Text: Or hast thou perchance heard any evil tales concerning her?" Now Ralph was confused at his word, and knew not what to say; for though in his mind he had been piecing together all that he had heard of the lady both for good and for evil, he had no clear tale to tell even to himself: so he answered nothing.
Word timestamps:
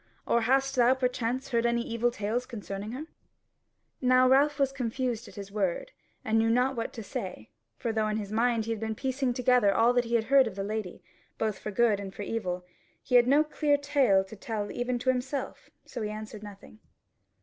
Or 0.25 0.41
hast 0.41 0.75
thou 0.77 0.95
perchance 0.95 1.49
heard 1.49 1.63
any 1.63 1.83
evil 1.83 2.09
tales 2.09 2.47
concerning 2.47 2.93
her?" 2.93 3.05
Now 4.01 4.27
Ralph 4.27 4.57
was 4.57 4.71
confused 4.71 5.27
at 5.27 5.35
his 5.35 5.51
word, 5.51 5.91
and 6.25 6.39
knew 6.39 6.49
not 6.49 6.75
what 6.75 6.91
to 6.93 7.03
say; 7.03 7.51
for 7.77 7.93
though 7.93 8.07
in 8.07 8.17
his 8.17 8.31
mind 8.31 8.65
he 8.65 8.71
had 8.71 8.79
been 8.79 8.95
piecing 8.95 9.35
together 9.35 9.71
all 9.71 9.93
that 9.93 10.05
he 10.05 10.15
had 10.15 10.23
heard 10.23 10.47
of 10.47 10.55
the 10.55 10.63
lady 10.63 11.03
both 11.37 11.59
for 11.59 11.69
good 11.69 11.99
and 11.99 12.15
for 12.15 12.23
evil, 12.23 12.65
he 13.03 13.13
had 13.13 13.27
no 13.27 13.43
clear 13.43 13.77
tale 13.77 14.23
to 14.23 14.35
tell 14.35 14.71
even 14.71 14.97
to 14.97 15.09
himself: 15.11 15.69
so 15.85 16.01
he 16.01 16.09
answered 16.09 16.41
nothing. 16.41 16.79